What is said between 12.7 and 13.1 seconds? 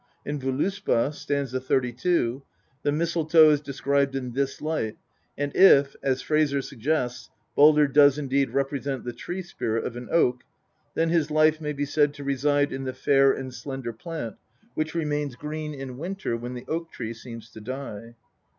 in the